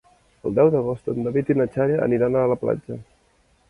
[0.49, 3.03] El deu d'agost en David i na Xènia aniran a la platja.